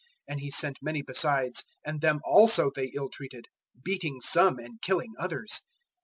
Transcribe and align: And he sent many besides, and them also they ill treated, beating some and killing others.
And 0.27 0.39
he 0.39 0.49
sent 0.49 0.81
many 0.81 1.03
besides, 1.03 1.63
and 1.85 2.01
them 2.01 2.21
also 2.25 2.71
they 2.73 2.91
ill 2.95 3.07
treated, 3.09 3.45
beating 3.83 4.19
some 4.19 4.57
and 4.57 4.81
killing 4.81 5.13
others. 5.19 5.61